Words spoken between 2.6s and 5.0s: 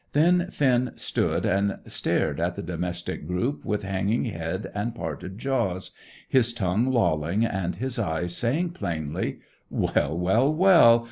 domestic group with hanging head and